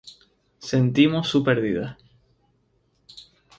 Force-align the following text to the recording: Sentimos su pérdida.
Sentimos 0.57 1.27
su 1.27 1.43
pérdida. 1.43 1.95